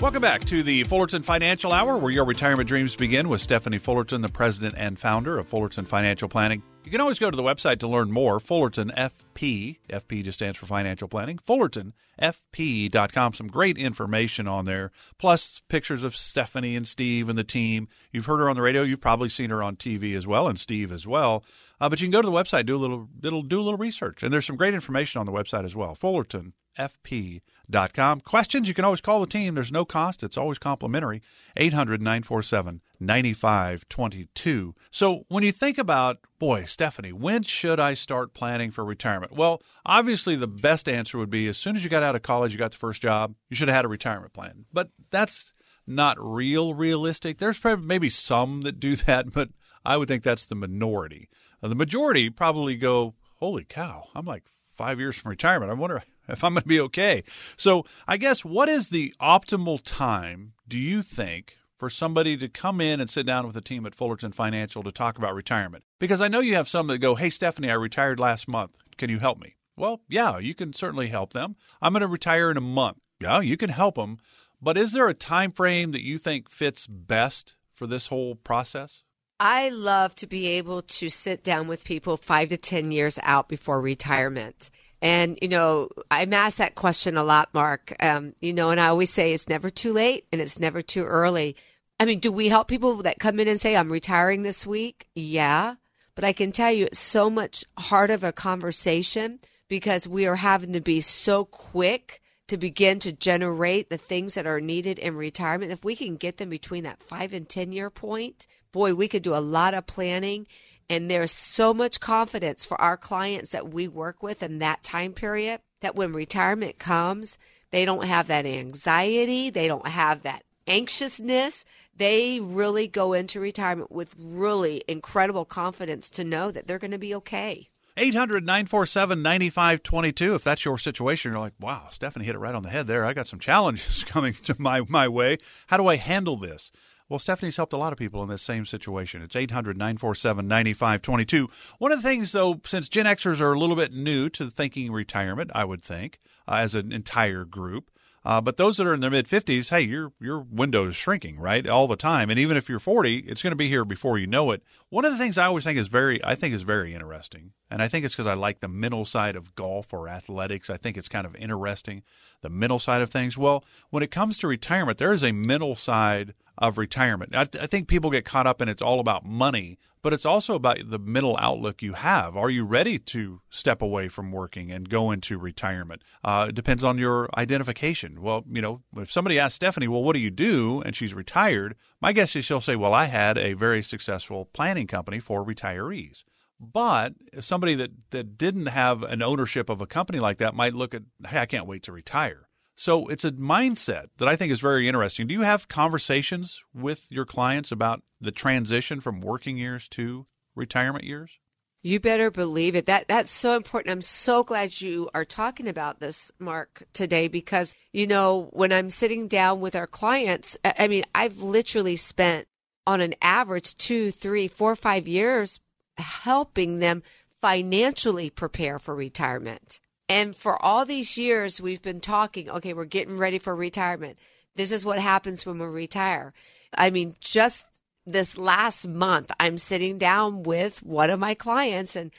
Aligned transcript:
Welcome 0.00 0.22
back 0.22 0.44
to 0.44 0.62
the 0.62 0.84
Fullerton 0.84 1.24
Financial 1.24 1.72
Hour, 1.72 1.98
where 1.98 2.12
your 2.12 2.24
retirement 2.24 2.68
dreams 2.68 2.94
begin 2.94 3.28
with 3.28 3.40
Stephanie 3.40 3.78
Fullerton, 3.78 4.20
the 4.20 4.28
president 4.28 4.76
and 4.78 4.96
founder 4.96 5.38
of 5.38 5.48
Fullerton 5.48 5.86
Financial 5.86 6.28
Planning. 6.28 6.62
You 6.84 6.92
can 6.92 7.00
always 7.00 7.18
go 7.18 7.32
to 7.32 7.36
the 7.36 7.42
website 7.42 7.80
to 7.80 7.88
learn 7.88 8.12
more. 8.12 8.38
Fullerton 8.38 8.92
FP, 8.96 9.78
FP 9.90 10.22
just 10.22 10.38
stands 10.38 10.56
for 10.56 10.66
financial 10.66 11.08
planning. 11.08 11.38
FullertonFP.com. 11.38 13.32
Some 13.32 13.48
great 13.48 13.76
information 13.76 14.46
on 14.46 14.66
there, 14.66 14.92
plus 15.18 15.62
pictures 15.68 16.04
of 16.04 16.16
Stephanie 16.16 16.76
and 16.76 16.86
Steve 16.86 17.28
and 17.28 17.36
the 17.36 17.42
team. 17.42 17.88
You've 18.12 18.26
heard 18.26 18.38
her 18.38 18.48
on 18.48 18.54
the 18.54 18.62
radio. 18.62 18.82
You've 18.82 19.00
probably 19.00 19.28
seen 19.28 19.50
her 19.50 19.64
on 19.64 19.74
TV 19.74 20.16
as 20.16 20.28
well, 20.28 20.46
and 20.46 20.60
Steve 20.60 20.92
as 20.92 21.08
well. 21.08 21.42
Uh, 21.80 21.88
but 21.88 22.00
you 22.00 22.06
can 22.06 22.12
go 22.12 22.20
to 22.20 22.26
the 22.26 22.32
website, 22.32 22.66
do 22.66 22.76
a 22.76 22.78
little, 22.78 23.08
little, 23.20 23.42
do 23.42 23.60
a 23.60 23.62
little 23.62 23.78
research, 23.78 24.22
and 24.22 24.32
there's 24.32 24.46
some 24.46 24.56
great 24.56 24.74
information 24.74 25.20
on 25.20 25.26
the 25.26 25.32
website 25.32 25.64
as 25.64 25.76
well. 25.76 25.94
FullertonFP.com. 25.94 28.20
Questions, 28.20 28.66
you 28.66 28.74
can 28.74 28.84
always 28.84 29.00
call 29.00 29.20
the 29.20 29.26
team. 29.26 29.54
There's 29.54 29.72
no 29.72 29.84
cost, 29.84 30.22
it's 30.22 30.36
always 30.36 30.58
complimentary. 30.58 31.22
800 31.56 32.02
947 32.02 32.80
9522. 33.00 34.74
So, 34.90 35.24
when 35.28 35.44
you 35.44 35.52
think 35.52 35.78
about, 35.78 36.18
boy, 36.38 36.64
Stephanie, 36.64 37.12
when 37.12 37.44
should 37.44 37.78
I 37.78 37.94
start 37.94 38.34
planning 38.34 38.70
for 38.70 38.84
retirement? 38.84 39.32
Well, 39.32 39.62
obviously, 39.86 40.34
the 40.34 40.48
best 40.48 40.88
answer 40.88 41.18
would 41.18 41.30
be 41.30 41.46
as 41.46 41.56
soon 41.56 41.76
as 41.76 41.84
you 41.84 41.90
got 41.90 42.02
out 42.02 42.16
of 42.16 42.22
college, 42.22 42.52
you 42.52 42.58
got 42.58 42.72
the 42.72 42.76
first 42.76 43.00
job, 43.00 43.34
you 43.48 43.56
should 43.56 43.68
have 43.68 43.76
had 43.76 43.84
a 43.84 43.88
retirement 43.88 44.32
plan. 44.32 44.64
But 44.72 44.90
that's 45.10 45.52
not 45.88 46.16
real 46.20 46.74
realistic. 46.74 47.38
There's 47.38 47.58
probably 47.58 47.86
maybe 47.86 48.08
some 48.08 48.62
that 48.62 48.78
do 48.78 48.94
that, 48.96 49.32
but 49.32 49.48
I 49.84 49.96
would 49.96 50.08
think 50.08 50.22
that's 50.22 50.46
the 50.46 50.54
minority. 50.54 51.28
The 51.60 51.74
majority 51.74 52.30
probably 52.30 52.76
go, 52.76 53.14
holy 53.36 53.64
cow, 53.64 54.08
I'm 54.14 54.24
like 54.24 54.44
five 54.74 55.00
years 55.00 55.16
from 55.16 55.30
retirement. 55.30 55.70
I 55.70 55.74
wonder 55.74 56.02
if 56.28 56.44
I'm 56.44 56.54
going 56.54 56.62
to 56.62 56.68
be 56.68 56.80
okay. 56.80 57.24
So, 57.56 57.84
I 58.06 58.16
guess 58.16 58.44
what 58.44 58.68
is 58.68 58.88
the 58.88 59.14
optimal 59.20 59.80
time, 59.84 60.52
do 60.66 60.78
you 60.78 61.02
think, 61.02 61.56
for 61.76 61.90
somebody 61.90 62.36
to 62.36 62.48
come 62.48 62.80
in 62.80 63.00
and 63.00 63.08
sit 63.10 63.26
down 63.26 63.46
with 63.46 63.56
a 63.56 63.60
team 63.60 63.86
at 63.86 63.94
Fullerton 63.94 64.32
Financial 64.32 64.82
to 64.82 64.92
talk 64.92 65.18
about 65.18 65.34
retirement? 65.34 65.84
Because 65.98 66.20
I 66.20 66.28
know 66.28 66.40
you 66.40 66.54
have 66.54 66.68
some 66.68 66.86
that 66.88 66.98
go, 66.98 67.14
Hey, 67.14 67.30
Stephanie, 67.30 67.70
I 67.70 67.74
retired 67.74 68.20
last 68.20 68.48
month. 68.48 68.76
Can 68.96 69.10
you 69.10 69.18
help 69.18 69.40
me? 69.40 69.56
Well, 69.76 70.00
yeah, 70.08 70.38
you 70.38 70.54
can 70.54 70.72
certainly 70.72 71.08
help 71.08 71.32
them. 71.32 71.56
I'm 71.80 71.92
going 71.92 72.00
to 72.00 72.08
retire 72.08 72.50
in 72.50 72.56
a 72.56 72.60
month. 72.60 72.98
Yeah, 73.20 73.40
you 73.40 73.56
can 73.56 73.70
help 73.70 73.94
them. 73.94 74.18
But 74.60 74.76
is 74.76 74.92
there 74.92 75.08
a 75.08 75.14
time 75.14 75.52
frame 75.52 75.92
that 75.92 76.04
you 76.04 76.18
think 76.18 76.50
fits 76.50 76.86
best 76.88 77.54
for 77.74 77.86
this 77.86 78.08
whole 78.08 78.34
process? 78.34 79.02
I 79.40 79.68
love 79.68 80.14
to 80.16 80.26
be 80.26 80.46
able 80.48 80.82
to 80.82 81.08
sit 81.08 81.44
down 81.44 81.68
with 81.68 81.84
people 81.84 82.16
five 82.16 82.48
to 82.48 82.56
10 82.56 82.90
years 82.90 83.18
out 83.22 83.48
before 83.48 83.80
retirement 83.80 84.70
and, 85.00 85.38
you 85.40 85.48
know, 85.48 85.90
I'm 86.10 86.32
asked 86.32 86.58
that 86.58 86.74
question 86.74 87.16
a 87.16 87.22
lot, 87.22 87.54
Mark. 87.54 87.94
Um, 88.00 88.34
you 88.40 88.52
know, 88.52 88.70
and 88.70 88.80
I 88.80 88.88
always 88.88 89.12
say 89.12 89.32
it's 89.32 89.48
never 89.48 89.70
too 89.70 89.92
late 89.92 90.26
and 90.32 90.40
it's 90.40 90.58
never 90.58 90.82
too 90.82 91.04
early. 91.04 91.56
I 92.00 92.04
mean, 92.04 92.18
do 92.18 92.32
we 92.32 92.48
help 92.48 92.68
people 92.68 92.96
that 93.02 93.18
come 93.18 93.38
in 93.38 93.48
and 93.48 93.60
say, 93.60 93.76
I'm 93.76 93.92
retiring 93.92 94.42
this 94.42 94.66
week? 94.66 95.08
Yeah. 95.14 95.76
But 96.14 96.24
I 96.24 96.32
can 96.32 96.50
tell 96.50 96.72
you 96.72 96.86
it's 96.86 96.98
so 96.98 97.30
much 97.30 97.64
harder 97.78 98.14
of 98.14 98.24
a 98.24 98.32
conversation 98.32 99.38
because 99.68 100.08
we 100.08 100.26
are 100.26 100.36
having 100.36 100.72
to 100.72 100.80
be 100.80 101.00
so 101.00 101.44
quick 101.44 102.20
to 102.48 102.56
begin 102.56 102.98
to 103.00 103.12
generate 103.12 103.88
the 103.88 103.98
things 103.98 104.34
that 104.34 104.46
are 104.46 104.60
needed 104.60 104.98
in 104.98 105.16
retirement. 105.16 105.72
If 105.72 105.84
we 105.84 105.96
can 105.96 106.16
get 106.16 106.38
them 106.38 106.50
between 106.50 106.84
that 106.84 107.02
five 107.02 107.32
and 107.32 107.48
10 107.48 107.72
year 107.72 107.90
point, 107.90 108.46
boy, 108.72 108.94
we 108.94 109.08
could 109.08 109.22
do 109.22 109.34
a 109.34 109.40
lot 109.40 109.74
of 109.74 109.86
planning 109.86 110.46
and 110.90 111.10
there's 111.10 111.32
so 111.32 111.74
much 111.74 112.00
confidence 112.00 112.64
for 112.64 112.80
our 112.80 112.96
clients 112.96 113.50
that 113.50 113.68
we 113.68 113.86
work 113.86 114.22
with 114.22 114.42
in 114.42 114.58
that 114.58 114.82
time 114.82 115.12
period 115.12 115.60
that 115.80 115.94
when 115.94 116.12
retirement 116.12 116.78
comes, 116.78 117.38
they 117.70 117.84
don't 117.84 118.06
have 118.06 118.26
that 118.28 118.46
anxiety, 118.46 119.50
they 119.50 119.68
don't 119.68 119.86
have 119.86 120.22
that 120.22 120.44
anxiousness. 120.66 121.64
They 121.94 122.40
really 122.40 122.86
go 122.86 123.12
into 123.12 123.40
retirement 123.40 123.90
with 123.92 124.14
really 124.18 124.82
incredible 124.88 125.44
confidence 125.44 126.10
to 126.10 126.24
know 126.24 126.50
that 126.50 126.66
they're 126.66 126.78
going 126.78 126.92
to 126.92 126.98
be 126.98 127.14
okay. 127.16 127.68
800 127.98 128.44
947 128.44 129.22
9522. 129.22 130.34
If 130.34 130.44
that's 130.44 130.64
your 130.64 130.78
situation, 130.78 131.32
you're 131.32 131.40
like, 131.40 131.54
wow, 131.60 131.88
Stephanie 131.90 132.24
hit 132.24 132.34
it 132.34 132.38
right 132.38 132.54
on 132.54 132.62
the 132.62 132.70
head 132.70 132.86
there. 132.86 133.04
I 133.04 133.12
got 133.12 133.26
some 133.26 133.38
challenges 133.38 134.04
coming 134.06 134.34
to 134.34 134.54
my, 134.58 134.82
my 134.88 135.08
way. 135.08 135.38
How 135.66 135.76
do 135.76 135.86
I 135.86 135.96
handle 135.96 136.36
this? 136.36 136.70
Well, 137.08 137.18
Stephanie's 137.18 137.56
helped 137.56 137.72
a 137.72 137.78
lot 137.78 137.92
of 137.92 137.98
people 137.98 138.22
in 138.22 138.28
this 138.28 138.42
same 138.42 138.66
situation. 138.66 139.22
It's 139.22 139.34
800 139.34 139.78
947 139.78 140.46
9522. 140.46 141.48
One 141.78 141.90
of 141.90 142.02
the 142.02 142.08
things, 142.08 142.32
though, 142.32 142.60
since 142.64 142.88
Gen 142.88 143.06
Xers 143.06 143.40
are 143.40 143.52
a 143.52 143.58
little 143.58 143.76
bit 143.76 143.92
new 143.94 144.28
to 144.30 144.50
thinking 144.50 144.92
retirement, 144.92 145.50
I 145.54 145.64
would 145.64 145.82
think, 145.82 146.18
uh, 146.46 146.56
as 146.56 146.74
an 146.74 146.92
entire 146.92 147.44
group, 147.44 147.90
uh, 148.28 148.42
but 148.42 148.58
those 148.58 148.76
that 148.76 148.86
are 148.86 148.92
in 148.92 149.00
their 149.00 149.10
mid 149.10 149.26
50s, 149.26 149.70
hey, 149.70 149.80
your 149.80 150.12
your 150.20 150.40
window 150.40 150.86
is 150.86 150.94
shrinking, 150.94 151.38
right, 151.38 151.66
all 151.66 151.86
the 151.88 151.96
time. 151.96 152.28
And 152.28 152.38
even 152.38 152.58
if 152.58 152.68
you're 152.68 152.78
40, 152.78 153.20
it's 153.20 153.42
going 153.42 153.52
to 153.52 153.56
be 153.56 153.68
here 153.68 153.86
before 153.86 154.18
you 154.18 154.26
know 154.26 154.50
it. 154.50 154.62
One 154.90 155.06
of 155.06 155.12
the 155.12 155.16
things 155.16 155.38
I 155.38 155.46
always 155.46 155.64
think 155.64 155.78
is 155.78 155.88
very, 155.88 156.22
I 156.22 156.34
think 156.34 156.54
is 156.54 156.60
very 156.60 156.92
interesting, 156.92 157.52
and 157.70 157.80
I 157.80 157.88
think 157.88 158.04
it's 158.04 158.14
because 158.14 158.26
I 158.26 158.34
like 158.34 158.60
the 158.60 158.68
mental 158.68 159.06
side 159.06 159.34
of 159.34 159.54
golf 159.54 159.94
or 159.94 160.10
athletics. 160.10 160.68
I 160.68 160.76
think 160.76 160.98
it's 160.98 161.08
kind 161.08 161.26
of 161.26 161.36
interesting, 161.36 162.02
the 162.42 162.50
mental 162.50 162.78
side 162.78 163.02
of 163.02 163.10
things. 163.10 163.36
Well, 163.36 163.64
when 163.90 164.02
it 164.02 164.10
comes 164.10 164.38
to 164.38 164.48
retirement, 164.48 164.98
there 164.98 165.12
is 165.12 165.24
a 165.24 165.32
mental 165.32 165.74
side 165.74 166.34
of 166.58 166.76
retirement. 166.76 167.34
I, 167.34 167.42
I, 167.42 167.66
think 167.66 167.86
people 167.86 168.10
get 168.10 168.24
caught 168.24 168.46
up 168.46 168.60
in 168.60 168.68
it's 168.68 168.82
all 168.82 168.98
about 168.98 169.24
money, 169.24 169.78
but 170.02 170.12
it's 170.12 170.26
also 170.26 170.54
about 170.54 170.78
the 170.90 170.98
mental 170.98 171.36
outlook 171.38 171.82
you 171.82 171.92
have. 171.92 172.36
Are 172.36 172.50
you 172.50 172.64
ready 172.64 172.98
to 172.98 173.40
step 173.48 173.80
away 173.80 174.08
from 174.08 174.32
working 174.32 174.72
and 174.72 174.88
go 174.88 175.12
into 175.12 175.38
retirement? 175.38 176.02
Uh, 176.24 176.46
it 176.48 176.56
depends 176.56 176.82
on 176.82 176.98
your 176.98 177.28
identification. 177.36 178.20
Well, 178.20 178.44
you 178.50 178.60
know, 178.60 178.82
if 178.96 179.10
somebody 179.10 179.38
asks 179.38 179.54
Stephanie, 179.54 179.86
well, 179.86 180.02
what 180.02 180.14
do 180.14 180.18
you 180.18 180.30
do? 180.30 180.82
And 180.82 180.96
she's 180.96 181.14
retired, 181.14 181.76
my 182.00 182.12
guess 182.12 182.34
is 182.34 182.44
she'll 182.44 182.60
say, 182.60 182.74
well, 182.74 182.94
I 182.94 183.04
had 183.04 183.38
a 183.38 183.52
very 183.52 183.82
successful 183.82 184.46
planning 184.46 184.88
company 184.88 185.20
for 185.20 185.44
retirees. 185.44 186.24
But 186.60 187.14
somebody 187.40 187.74
that, 187.76 187.90
that 188.10 188.36
didn't 188.36 188.66
have 188.66 189.02
an 189.02 189.22
ownership 189.22 189.68
of 189.68 189.80
a 189.80 189.86
company 189.86 190.18
like 190.18 190.38
that 190.38 190.54
might 190.54 190.74
look 190.74 190.94
at, 190.94 191.02
hey, 191.28 191.38
I 191.38 191.46
can't 191.46 191.66
wait 191.66 191.84
to 191.84 191.92
retire. 191.92 192.48
So 192.74 193.08
it's 193.08 193.24
a 193.24 193.32
mindset 193.32 194.06
that 194.18 194.28
I 194.28 194.36
think 194.36 194.52
is 194.52 194.60
very 194.60 194.86
interesting. 194.86 195.26
Do 195.26 195.34
you 195.34 195.42
have 195.42 195.66
conversations 195.66 196.62
with 196.72 197.10
your 197.10 197.24
clients 197.24 197.72
about 197.72 198.02
the 198.20 198.30
transition 198.30 199.00
from 199.00 199.20
working 199.20 199.56
years 199.56 199.88
to 199.88 200.26
retirement 200.54 201.04
years? 201.04 201.38
You 201.82 202.00
better 202.00 202.30
believe 202.30 202.74
it. 202.74 202.86
That 202.86 203.06
that's 203.08 203.30
so 203.30 203.56
important. 203.56 203.92
I'm 203.92 204.02
so 204.02 204.42
glad 204.42 204.80
you 204.80 205.08
are 205.14 205.24
talking 205.24 205.68
about 205.68 206.00
this, 206.00 206.32
Mark, 206.38 206.84
today 206.92 207.28
because 207.28 207.74
you 207.92 208.06
know 208.06 208.48
when 208.52 208.72
I'm 208.72 208.90
sitting 208.90 209.28
down 209.28 209.60
with 209.60 209.76
our 209.76 209.86
clients, 209.86 210.56
I 210.64 210.88
mean, 210.88 211.04
I've 211.14 211.38
literally 211.38 211.96
spent 211.96 212.48
on 212.86 213.00
an 213.00 213.14
average 213.22 213.76
two, 213.76 214.10
three, 214.10 214.48
four, 214.48 214.74
five 214.74 215.06
years 215.06 215.60
helping 215.98 216.78
them 216.78 217.02
financially 217.40 218.30
prepare 218.30 218.78
for 218.78 218.94
retirement. 218.94 219.80
And 220.08 220.34
for 220.34 220.62
all 220.64 220.84
these 220.84 221.18
years, 221.18 221.60
we've 221.60 221.82
been 221.82 222.00
talking, 222.00 222.48
okay, 222.48 222.72
we're 222.72 222.84
getting 222.84 223.18
ready 223.18 223.38
for 223.38 223.54
retirement. 223.54 224.18
This 224.56 224.72
is 224.72 224.84
what 224.84 224.98
happens 224.98 225.44
when 225.44 225.58
we 225.58 225.66
retire. 225.66 226.32
I 226.76 226.90
mean, 226.90 227.14
just 227.20 227.64
this 228.06 228.38
last 228.38 228.88
month, 228.88 229.30
I'm 229.38 229.58
sitting 229.58 229.98
down 229.98 230.42
with 230.42 230.82
one 230.82 231.10
of 231.10 231.20
my 231.20 231.34
clients, 231.34 231.94
and 231.94 232.10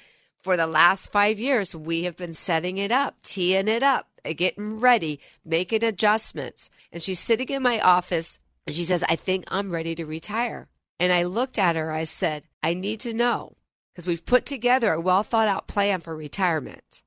for 0.42 0.56
the 0.56 0.68
last 0.68 1.12
five 1.12 1.40
years, 1.40 1.76
we 1.76 2.04
have 2.04 2.16
been 2.16 2.34
setting 2.34 2.78
it 2.78 2.92
up, 2.92 3.16
teeing 3.24 3.68
it 3.68 3.84
up, 3.84 4.08
getting 4.24 4.80
ready, 4.80 5.20
making 5.44 5.84
adjustments. 5.84 6.70
And 6.92 7.02
she's 7.02 7.20
sitting 7.20 7.50
in 7.50 7.62
my 7.62 7.80
office 7.80 8.40
and 8.66 8.76
she 8.76 8.84
says, 8.84 9.04
I 9.10 9.16
think 9.16 9.46
I'm 9.50 9.72
ready 9.72 9.96
to 9.96 10.06
retire. 10.06 10.68
And 11.00 11.12
I 11.12 11.24
looked 11.24 11.58
at 11.58 11.76
her, 11.76 11.92
I 11.92 12.04
said, 12.04 12.44
I 12.62 12.74
need 12.74 13.00
to 13.02 13.14
know 13.14 13.56
because 14.00 14.08
we've 14.08 14.26
put 14.26 14.46
together 14.46 14.94
a 14.94 15.02
well 15.02 15.24
thought 15.24 15.50
out 15.50 15.68
plan 15.68 16.00
for 16.00 16.16
retirement. 16.16 17.04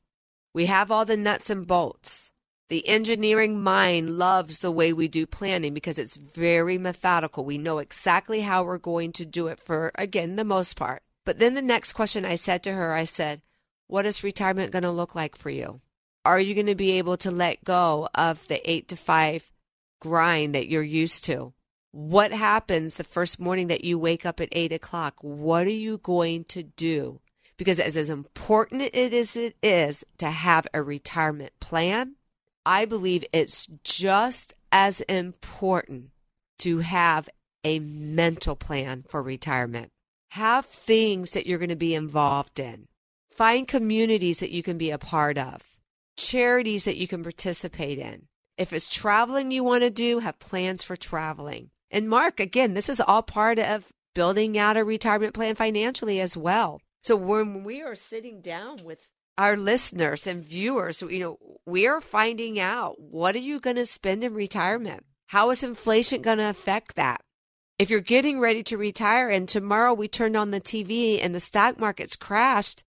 We 0.53 0.67
have 0.67 0.91
all 0.91 1.07
the 1.07 1.17
nuts 1.17 1.49
and 1.49 1.67
bolts. 1.67 2.33
The 2.69 2.87
engineering 2.87 3.63
mind 3.63 4.11
loves 4.11 4.59
the 4.59 4.71
way 4.71 4.93
we 4.93 5.09
do 5.09 5.25
planning 5.25 5.73
because 5.73 5.99
it's 5.99 6.17
very 6.17 6.77
methodical. 6.77 7.47
We 7.47 7.57
know 7.57 7.79
exactly 7.79 8.43
how 8.43 8.63
we're 8.63 8.77
going 8.77 9.13
to 9.13 9.25
do 9.25 9.47
it 9.47 9.59
for, 9.59 9.91
again, 9.95 10.37
the 10.37 10.45
most 10.45 10.77
part. 10.77 11.03
But 11.25 11.39
then 11.39 11.55
the 11.55 11.63
next 11.63 11.95
question 11.95 12.27
I 12.27 12.35
said 12.35 12.63
to 12.65 12.75
her, 12.75 12.93
I 12.93 13.05
said, 13.05 13.41
What 13.87 14.05
is 14.05 14.23
retirement 14.23 14.71
going 14.71 14.83
to 14.83 14.91
look 14.91 15.15
like 15.15 15.35
for 15.35 15.49
you? 15.49 15.81
Are 16.27 16.39
you 16.39 16.55
going 16.55 16.67
to 16.67 16.75
be 16.75 16.99
able 16.99 17.17
to 17.17 17.31
let 17.31 17.65
go 17.65 18.07
of 18.15 18.47
the 18.49 18.71
eight 18.71 18.89
to 18.89 18.97
five 18.97 19.51
grind 19.99 20.55
that 20.55 20.69
you're 20.69 20.83
used 20.83 21.25
to? 21.25 21.55
What 21.93 22.33
happens 22.33 22.97
the 22.97 23.05
first 23.05 23.39
morning 23.39 23.69
that 23.69 23.85
you 23.85 23.99
wake 23.99 24.27
up 24.27 24.41
at 24.41 24.49
eight 24.53 24.73
o'clock? 24.73 25.15
What 25.21 25.67
are 25.67 25.71
you 25.71 25.99
going 25.99 26.45
to 26.47 26.63
do? 26.63 27.21
because 27.57 27.79
as, 27.79 27.97
as 27.97 28.11
important 28.11 28.83
it 28.83 29.13
is 29.13 29.37
it 29.37 29.57
is 29.63 30.05
to 30.19 30.27
have 30.27 30.67
a 30.75 30.83
retirement 30.83 31.53
plan, 31.61 32.17
I 32.67 32.87
believe 32.87 33.25
it's 33.33 33.69
just 33.85 34.55
as 34.73 35.01
important 35.03 36.11
to 36.59 36.79
have 36.79 37.29
a 37.65 37.79
mental 37.79 38.57
plan 38.57 39.05
for 39.09 39.23
retirement. 39.23 39.91
Have 40.33 40.67
things 40.67 41.31
that 41.31 41.47
you're 41.47 41.61
going 41.61 41.69
to 41.69 41.77
be 41.77 41.95
involved 41.95 42.59
in. 42.59 42.89
Find 43.31 43.69
communities 43.69 44.41
that 44.41 44.51
you 44.51 44.65
can 44.65 44.77
be 44.77 44.91
a 44.91 44.99
part 44.99 45.39
of, 45.39 45.77
charities 46.17 46.85
that 46.85 46.97
you 46.97 47.07
can 47.07 47.23
participate 47.23 47.99
in. 47.99 48.27
If 48.59 48.73
it's 48.73 48.89
traveling 48.89 49.53
you 49.53 49.63
want 49.63 49.85
to 49.85 49.91
do, 49.91 50.19
have 50.19 50.41
plans 50.41 50.83
for 50.83 50.97
traveling. 50.97 51.71
And 51.93 52.09
Mark, 52.09 52.41
again, 52.41 52.73
this 52.73 52.89
is 52.89 53.01
all 53.01 53.23
part 53.23 53.59
of 53.59 53.93
building 54.15 54.57
out 54.57 54.79
a 54.79 54.85
retirement 54.85 55.35
plan 55.35 55.55
financially 55.55 56.21
as 56.21 56.37
well. 56.37 56.81
So 57.03 57.17
when 57.17 57.65
we 57.65 57.83
are 57.83 57.95
sitting 57.95 58.41
down 58.41 58.83
with 58.83 59.07
our 59.37 59.57
listeners 59.57 60.27
and 60.27 60.43
viewers, 60.43 61.03
you 61.03 61.19
know, 61.19 61.39
we 61.67 61.87
are 61.87 62.01
finding 62.01 62.59
out 62.59 62.99
what 62.99 63.35
are 63.35 63.41
you 63.41 63.61
going 63.61 63.77
to 63.77 63.85
spend 63.85 64.25
in 64.25 64.33
retirement? 64.33 65.05
How 65.29 65.51
is 65.51 65.63
inflation 65.63 66.23
going 66.23 66.39
to 66.39 66.49
affect 66.49 66.97
that? 66.97 67.21
If 67.79 67.91
you're 67.91 68.01
getting 68.01 68.41
ready 68.41 68.63
to 68.65 68.79
retire 68.79 69.29
and 69.29 69.49
tomorrow 69.49 69.93
we 69.93 70.09
turned 70.09 70.37
on 70.37 70.51
the 70.51 70.61
TV 70.61 71.19
and 71.23 71.35
the 71.35 71.41
stock 71.41 71.79
market's 71.79 72.17
crashed, 72.17 72.85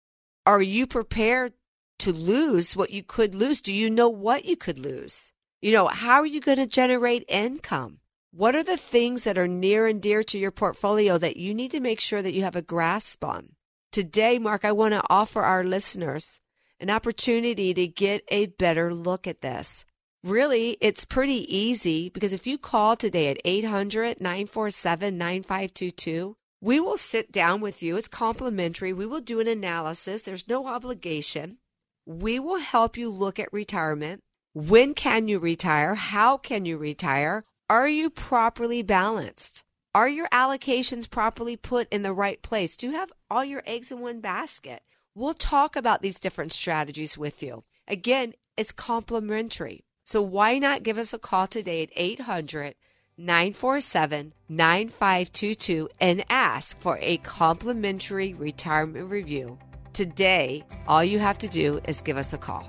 are 0.44 0.61
you 0.61 0.87
prepared 0.87 1.53
to 2.00 2.12
lose 2.12 2.75
what 2.75 2.91
you 2.91 3.03
could 3.03 3.35
lose? 3.35 3.61
Do 3.61 3.73
you 3.73 3.88
know 3.88 4.08
what 4.08 4.44
you 4.44 4.56
could 4.56 4.79
lose? 4.79 5.32
You 5.62 5.73
know, 5.73 5.87
how 5.87 6.20
are 6.20 6.26
you 6.26 6.41
going 6.41 6.58
to 6.58 6.67
generate 6.67 7.25
income? 7.29 8.00
What 8.32 8.55
are 8.55 8.62
the 8.62 8.77
things 8.77 9.25
that 9.25 9.37
are 9.37 9.49
near 9.49 9.88
and 9.88 10.00
dear 10.00 10.23
to 10.23 10.38
your 10.38 10.53
portfolio 10.53 11.19
that 11.19 11.37
you 11.37 11.53
need 11.53 11.73
to 11.73 11.81
make 11.81 11.99
sure 11.99 12.23
that 12.23 12.32
you 12.32 12.43
have 12.43 12.55
a 12.55 12.62
grasp 12.62 13.25
on? 13.25 13.56
Today, 13.91 14.38
Mark, 14.38 14.65
I 14.65 14.71
want 14.71 14.94
to 14.94 15.03
offer 15.11 15.43
our 15.43 15.65
listeners 15.65 16.38
an 16.79 16.91
opportunity 16.91 17.75
to 17.75 17.88
get 17.88 18.23
a 18.29 18.47
better 18.47 18.94
look 18.94 19.27
at 19.27 19.41
this. 19.41 19.85
Really, 20.23 20.77
it's 20.81 21.05
pretty 21.05 21.44
easy 21.55 22.09
because 22.09 22.32
if 22.32 22.47
you 22.47 22.56
call 22.56 22.94
today 22.94 23.27
at 23.29 23.41
800 23.44 24.21
947 24.21 25.19
9522, 25.19 26.37
we 26.61 26.79
will 26.79 26.97
sit 26.97 27.32
down 27.32 27.61
with 27.61 27.82
you. 27.82 27.97
It's 27.97 28.06
complimentary. 28.06 28.93
We 28.93 29.06
will 29.06 29.21
do 29.21 29.41
an 29.41 29.49
analysis. 29.49 30.23
There's 30.23 30.47
no 30.47 30.69
obligation. 30.69 31.59
We 32.06 32.38
will 32.38 32.61
help 32.61 32.97
you 32.97 33.11
look 33.11 33.41
at 33.41 33.53
retirement. 33.53 34.23
When 34.53 34.94
can 34.94 35.27
you 35.27 35.41
retire? 35.41 35.97
How 35.97 36.37
can 36.37 36.65
you 36.65 36.77
retire? 36.77 37.44
Are 37.70 37.87
you 37.87 38.11
properly 38.11 38.82
balanced? 38.82 39.62
Are 39.94 40.08
your 40.08 40.26
allocations 40.31 41.08
properly 41.08 41.56
put 41.56 41.87
in 41.93 42.02
the 42.02 42.12
right 42.12 42.43
place? 42.43 42.76
Do 42.76 42.88
you 42.88 42.94
have 42.94 43.12
all 43.31 43.44
your 43.44 43.62
eggs 43.64 43.93
in 43.93 44.00
one 44.00 44.20
basket? 44.20 44.82
We'll 45.14 45.34
talk 45.34 45.76
about 45.76 46.02
these 46.02 46.19
different 46.19 46.50
strategies 46.50 47.17
with 47.17 47.44
you. 47.44 47.62
Again, 47.87 48.32
it's 48.56 48.72
complimentary. 48.72 49.84
So 50.05 50.20
why 50.20 50.58
not 50.58 50.82
give 50.82 50.99
us 50.99 51.12
a 51.12 51.19
call 51.20 51.46
today 51.46 51.84
at 51.84 51.90
800 51.94 52.75
947 53.17 54.34
9522 54.49 55.88
and 56.00 56.25
ask 56.28 56.76
for 56.81 56.99
a 57.00 57.19
complimentary 57.19 58.34
retirement 58.34 59.08
review? 59.08 59.61
Today, 59.93 60.64
all 60.88 61.05
you 61.05 61.20
have 61.20 61.38
to 61.38 61.46
do 61.46 61.81
is 61.87 62.02
give 62.02 62.17
us 62.17 62.32
a 62.32 62.38
call. 62.38 62.69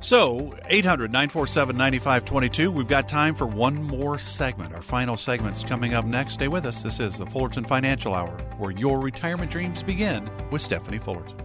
So, 0.00 0.54
800 0.66 1.10
947 1.10 1.76
9522. 1.76 2.70
We've 2.70 2.86
got 2.86 3.08
time 3.08 3.34
for 3.34 3.46
one 3.46 3.82
more 3.82 4.18
segment. 4.18 4.74
Our 4.74 4.82
final 4.82 5.16
segment 5.16 5.56
is 5.56 5.64
coming 5.64 5.94
up 5.94 6.04
next. 6.04 6.34
Stay 6.34 6.48
with 6.48 6.66
us. 6.66 6.82
This 6.82 7.00
is 7.00 7.18
the 7.18 7.26
Fullerton 7.26 7.64
Financial 7.64 8.14
Hour, 8.14 8.36
where 8.58 8.72
your 8.72 9.00
retirement 9.00 9.50
dreams 9.50 9.82
begin 9.82 10.30
with 10.50 10.60
Stephanie 10.60 10.98
Fullerton. 10.98 11.40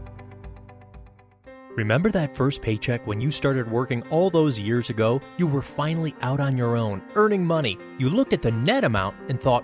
Remember 1.78 2.12
that 2.12 2.36
first 2.36 2.62
paycheck 2.62 3.08
when 3.08 3.22
you 3.22 3.32
started 3.32 3.72
working 3.72 4.04
all 4.10 4.30
those 4.30 4.60
years 4.60 4.90
ago? 4.90 5.22
You 5.38 5.48
were 5.48 5.62
finally 5.62 6.14
out 6.22 6.42
on 6.42 6.58
your 6.58 6.76
own, 6.76 7.02
earning 7.16 7.46
money. 7.46 7.78
You 7.98 8.10
looked 8.10 8.34
at 8.34 8.42
the 8.42 8.52
net 8.52 8.84
amount 8.84 9.16
and 9.30 9.40
thought, 9.40 9.64